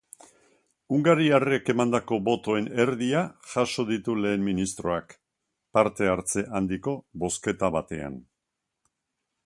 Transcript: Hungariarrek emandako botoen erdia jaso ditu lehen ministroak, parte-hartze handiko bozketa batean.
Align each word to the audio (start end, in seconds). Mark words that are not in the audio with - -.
Hungariarrek 0.95 1.67
emandako 1.73 2.17
botoen 2.29 2.69
erdia 2.85 3.21
jaso 3.51 3.85
ditu 3.91 4.17
lehen 4.23 4.47
ministroak, 4.49 5.15
parte-hartze 5.79 6.47
handiko 6.61 6.97
bozketa 7.27 7.75
batean. 7.79 8.19